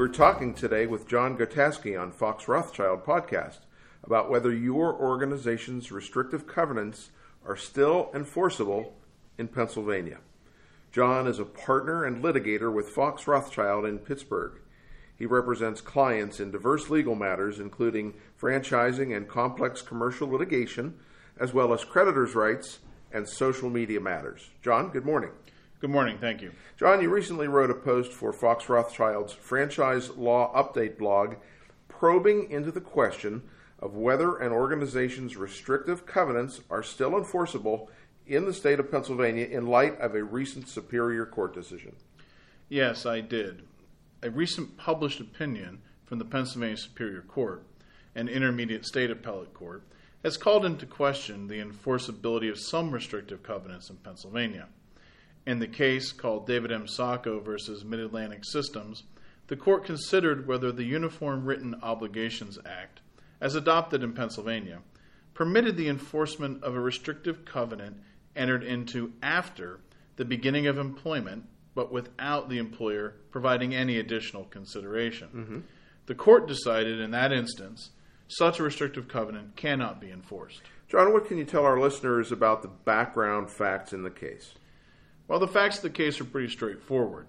[0.00, 3.58] We're talking today with John Gotaskie on Fox Rothschild podcast
[4.02, 7.10] about whether your organization's restrictive covenants
[7.44, 8.94] are still enforceable
[9.36, 10.20] in Pennsylvania.
[10.90, 14.62] John is a partner and litigator with Fox Rothschild in Pittsburgh.
[15.18, 20.94] He represents clients in diverse legal matters, including franchising and complex commercial litigation,
[21.38, 22.78] as well as creditors' rights
[23.12, 24.48] and social media matters.
[24.62, 25.32] John, good morning.
[25.80, 26.18] Good morning.
[26.18, 26.52] Thank you.
[26.76, 31.36] John, you recently wrote a post for Fox Rothschild's Franchise Law Update blog
[31.88, 33.42] probing into the question
[33.78, 37.90] of whether an organization's restrictive covenants are still enforceable
[38.26, 41.96] in the state of Pennsylvania in light of a recent Superior Court decision.
[42.68, 43.62] Yes, I did.
[44.22, 47.64] A recent published opinion from the Pennsylvania Superior Court
[48.14, 49.82] an Intermediate State Appellate Court
[50.22, 54.68] has called into question the enforceability of some restrictive covenants in Pennsylvania.
[55.46, 56.86] In the case called David M.
[56.86, 59.04] Socko versus Mid Atlantic Systems,
[59.46, 63.00] the court considered whether the Uniform Written Obligations Act,
[63.40, 64.80] as adopted in Pennsylvania,
[65.34, 67.96] permitted the enforcement of a restrictive covenant
[68.36, 69.80] entered into after
[70.16, 75.28] the beginning of employment, but without the employer providing any additional consideration.
[75.34, 75.58] Mm-hmm.
[76.06, 77.90] The court decided in that instance
[78.28, 80.62] such a restrictive covenant cannot be enforced.
[80.88, 84.54] John, what can you tell our listeners about the background facts in the case?
[85.30, 87.28] Well, the facts of the case are pretty straightforward.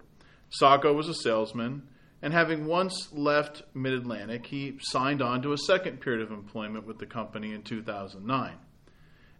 [0.59, 1.83] Socko was a salesman,
[2.19, 6.87] and having once left Mid Atlantic, he signed on to a second period of employment
[6.87, 8.53] with the company in 2009.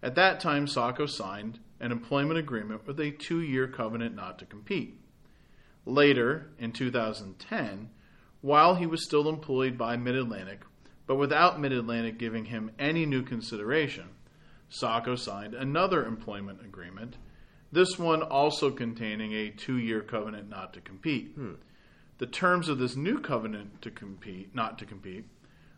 [0.04, 4.46] At that time, Socko signed an employment agreement with a two year covenant not to
[4.46, 5.02] compete.
[5.88, 7.90] Later, in 2010,
[8.42, 10.62] while he was still employed by Mid Atlantic,
[11.08, 14.10] but without Mid Atlantic giving him any new consideration,
[14.70, 17.18] Socko signed another employment agreement
[17.72, 21.32] this one also containing a two year covenant not to compete.
[21.36, 21.54] Hmm.
[22.18, 25.26] The terms of this new covenant to compete, not to compete,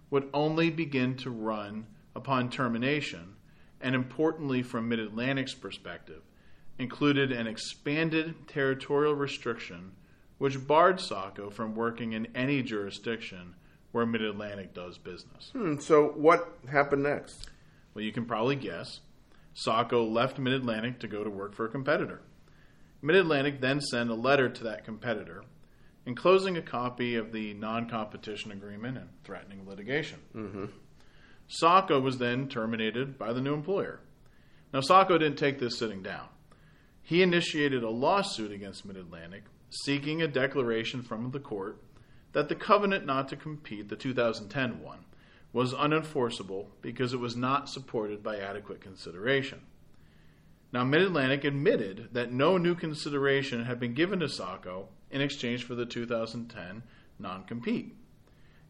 [0.10, 3.36] would only begin to run upon termination,
[3.80, 6.22] and importantly, from Mid Atlantic's perspective,
[6.78, 9.94] included an expanded territorial restriction
[10.38, 13.56] which barred Socko from working in any jurisdiction
[13.92, 15.52] where Mid Atlantic does business.
[15.54, 17.50] Hmm, so, what happened next?
[17.94, 19.00] Well, you can probably guess.
[19.56, 22.22] Socko left Mid Atlantic to go to work for a competitor.
[23.02, 25.44] Mid Atlantic then sent a letter to that competitor,
[26.06, 30.20] enclosing a copy of the non competition agreement and threatening litigation.
[30.36, 30.66] Mm-hmm.
[31.50, 34.00] Socko was then terminated by the new employer.
[34.74, 36.28] Now, Socko didn't take this sitting down.
[37.02, 41.82] He initiated a lawsuit against Mid Atlantic, seeking a declaration from the court
[42.32, 45.06] that the covenant not to compete, the 2010 one,
[45.54, 49.62] was unenforceable because it was not supported by adequate consideration.
[50.74, 55.64] Now, Mid Atlantic admitted that no new consideration had been given to Socko in exchange
[55.64, 56.82] for the 2010
[57.20, 57.96] non compete.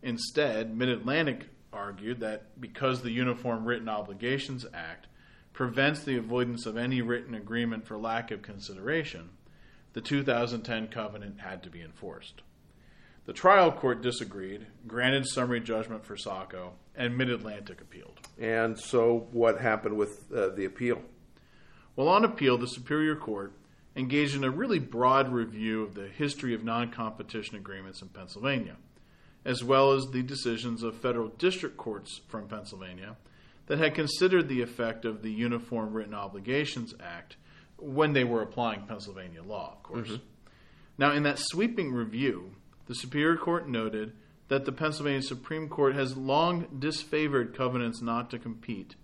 [0.01, 5.07] Instead, Mid Atlantic argued that because the Uniform Written Obligations Act
[5.53, 9.29] prevents the avoidance of any written agreement for lack of consideration,
[9.94, 12.41] the 2010 covenant had to be enforced.
[13.25, 18.19] The trial court disagreed, granted summary judgment for Socko, and Mid Atlantic appealed.
[18.39, 21.01] And so, what happened with uh, the appeal?
[21.95, 23.53] Well, on appeal, the Superior Court
[23.95, 28.75] engaged in a really broad review of the history of non competition agreements in Pennsylvania,
[29.45, 33.16] as well as the decisions of federal district courts from Pennsylvania
[33.67, 37.38] that had considered the effect of the Uniform Written Obligations Act
[37.78, 40.09] when they were applying Pennsylvania law, of course.
[40.09, 40.23] Mm-hmm.
[40.97, 42.56] Now, in that sweeping review,
[42.88, 44.13] the Superior Court noted
[44.49, 48.95] that the Pennsylvania Supreme Court has long disfavored covenants not to compete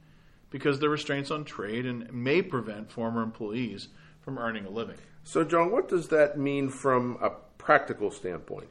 [0.50, 3.88] because they're restraints on trade and may prevent former employees
[4.22, 4.97] from earning a living.
[5.23, 8.67] So, John, what does that mean from a practical standpoint?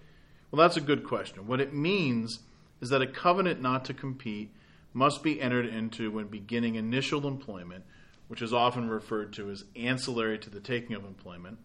[0.51, 1.47] Well, that's a good question.
[1.47, 2.41] What it means
[2.81, 4.53] is that a covenant not to compete
[4.93, 7.85] must be entered into when beginning initial employment,
[8.29, 11.59] which is often referred to as ancillary to the taking of employment,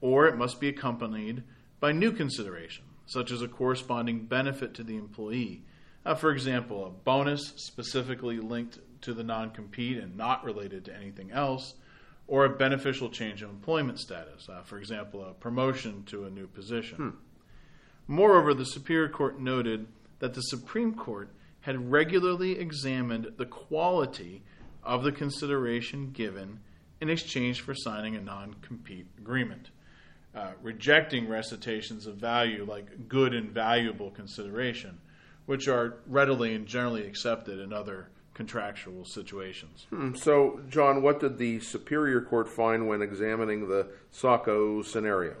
[0.00, 1.42] or it must be accompanied
[1.84, 5.62] by new consideration, such as a corresponding benefit to the employee.
[6.06, 10.96] Uh, for example, a bonus specifically linked to the non compete and not related to
[10.96, 11.74] anything else,
[12.26, 16.46] or a beneficial change of employment status, uh, for example, a promotion to a new
[16.46, 16.96] position.
[16.96, 17.10] Hmm.
[18.06, 19.86] Moreover, the Superior Court noted
[20.20, 21.28] that the Supreme Court
[21.60, 24.42] had regularly examined the quality
[24.82, 26.60] of the consideration given
[27.02, 29.68] in exchange for signing a non compete agreement
[30.34, 34.98] uh, rejecting recitations of value like good and valuable consideration,
[35.46, 39.86] which are readily and generally accepted in other contractual situations.
[39.90, 40.14] Hmm.
[40.14, 45.36] So, John, what did the Superior Court find when examining the Socko scenario?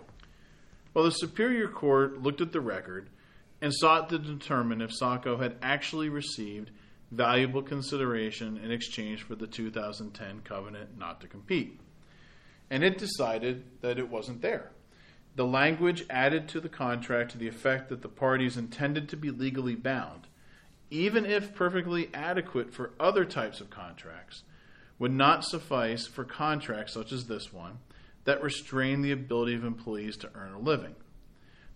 [0.94, 3.10] Well, the Superior Court looked at the record
[3.60, 6.70] and sought to determine if Socko had actually received
[7.10, 11.80] valuable consideration in exchange for the 2010 covenant not to compete.
[12.70, 14.70] And it decided that it wasn't there.
[15.36, 19.30] The language added to the contract to the effect that the parties intended to be
[19.30, 20.28] legally bound,
[20.90, 24.44] even if perfectly adequate for other types of contracts,
[24.98, 27.78] would not suffice for contracts such as this one
[28.24, 30.94] that restrain the ability of employees to earn a living.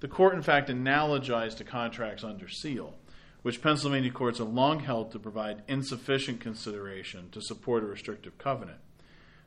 [0.01, 2.95] The court, in fact, analogized to contracts under seal,
[3.43, 8.79] which Pennsylvania courts have long held to provide insufficient consideration to support a restrictive covenant.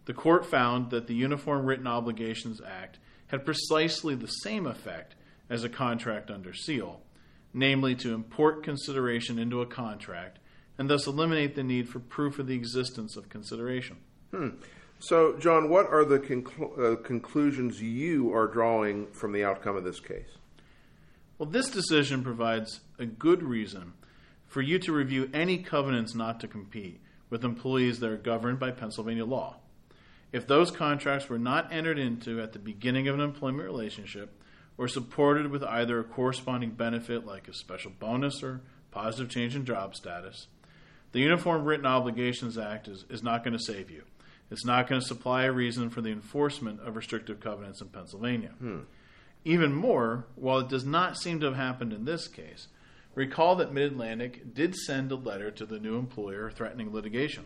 [0.05, 2.99] The court found that the Uniform Written Obligations Act
[3.31, 5.15] had precisely the same effect
[5.49, 7.01] as a contract under seal,
[7.53, 10.37] namely to import consideration into a contract
[10.77, 13.97] and thus eliminate the need for proof of the existence of consideration.
[14.31, 14.49] Hmm.
[14.99, 19.83] So, John, what are the conclu- uh, conclusions you are drawing from the outcome of
[19.83, 20.37] this case?
[21.37, 23.93] Well, this decision provides a good reason
[24.45, 26.99] for you to review any covenants not to compete
[27.29, 29.57] with employees that are governed by Pennsylvania law.
[30.31, 34.41] If those contracts were not entered into at the beginning of an employment relationship
[34.77, 38.61] or supported with either a corresponding benefit like a special bonus or
[38.91, 40.47] positive change in job status,
[41.11, 44.03] the Uniform Written Obligations Act is, is not going to save you.
[44.49, 48.51] It's not going to supply a reason for the enforcement of restrictive covenants in Pennsylvania.
[48.59, 48.79] Hmm.
[49.43, 52.67] Even more, while it does not seem to have happened in this case,
[53.15, 57.45] recall that Mid Atlantic did send a letter to the new employer threatening litigation.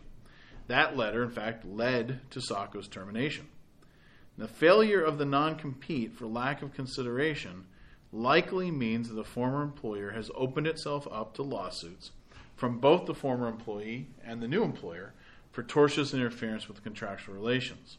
[0.68, 3.48] That letter, in fact, led to Socko's termination.
[4.38, 7.66] The failure of the non compete for lack of consideration
[8.12, 12.12] likely means that the former employer has opened itself up to lawsuits
[12.56, 15.14] from both the former employee and the new employer
[15.52, 17.98] for tortious interference with contractual relations.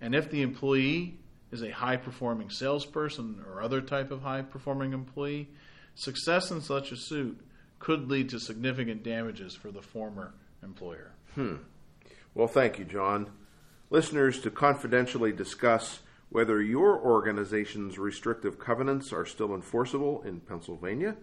[0.00, 1.18] And if the employee
[1.50, 5.48] is a high performing salesperson or other type of high performing employee,
[5.94, 7.40] success in such a suit
[7.78, 11.12] could lead to significant damages for the former employer.
[11.34, 11.56] Hmm.
[12.38, 13.30] Well, thank you, John.
[13.90, 21.16] Listeners, to confidentially discuss whether your organization's restrictive covenants are still enforceable in Pennsylvania,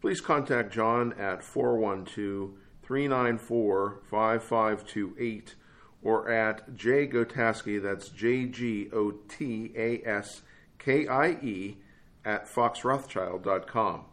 [0.00, 5.56] please contact John at 412 394 5528
[6.00, 10.42] or at J Gotaskie, that's J G O T A S
[10.78, 11.78] K I E,
[12.24, 14.04] at foxrothschild.com.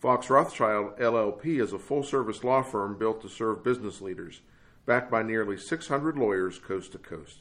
[0.00, 4.40] Fox Rothschild LLP is a full service law firm built to serve business leaders,
[4.86, 7.40] backed by nearly 600 lawyers coast to coast.